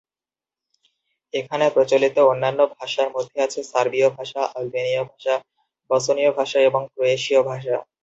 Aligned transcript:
এখানে 1.33 1.65
প্রচলিত 1.75 2.17
অন্যান্য 2.31 2.59
ভাষার 2.75 3.09
মধ্যে 3.15 3.37
আছে 3.45 3.59
সার্বীয় 3.71 4.09
ভাষা, 4.17 4.41
আলবেনীয় 4.55 5.03
ভাষা, 5.11 5.33
বসনীয় 5.89 6.31
ভাষা 6.37 6.59
এবং 6.69 6.81
ক্রোয়েশীয় 6.91 7.41
ভাষা। 7.49 7.77